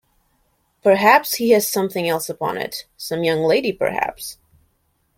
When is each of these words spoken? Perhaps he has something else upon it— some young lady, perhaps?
Perhaps 0.81 1.35
he 1.35 1.51
has 1.51 1.71
something 1.71 2.09
else 2.09 2.27
upon 2.27 2.57
it— 2.57 2.85
some 2.97 3.23
young 3.23 3.41
lady, 3.43 3.71
perhaps? 3.71 4.39